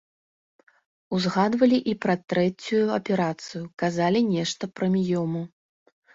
Узгадвалі 1.17 1.79
і 1.93 1.95
пра 2.05 2.15
трэцюю 2.33 2.81
аперацыю, 2.97 3.63
казалі 3.85 4.25
нешта 4.33 4.73
пра 4.81 4.93
міёму. 4.97 5.41